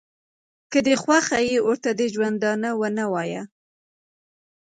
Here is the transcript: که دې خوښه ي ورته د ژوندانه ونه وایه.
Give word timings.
که 0.71 0.79
دې 0.85 0.95
خوښه 1.01 1.37
ي 1.51 1.55
ورته 1.67 1.89
د 1.99 2.01
ژوندانه 2.13 2.69
ونه 2.79 3.05
وایه. 3.13 3.43